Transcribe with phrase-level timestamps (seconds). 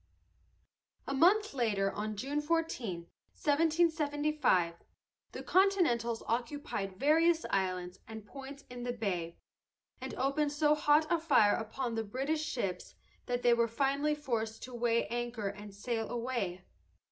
[1.05, 3.01] A month later, on June 14,
[3.35, 4.73] 1775,
[5.31, 9.37] the Continentals occupied various islands and points in the bay,
[10.01, 12.95] and opened so hot a fire upon the British ships
[13.27, 16.63] that they were finally forced to weigh anchor and sail away.